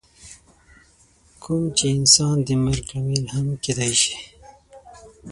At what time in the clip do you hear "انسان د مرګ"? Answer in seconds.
1.97-2.85